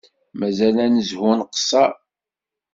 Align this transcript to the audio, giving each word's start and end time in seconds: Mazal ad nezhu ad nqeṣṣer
Mazal 0.39 0.75
ad 0.85 0.89
nezhu 0.93 1.25
ad 1.33 1.37
nqeṣṣer 1.39 1.91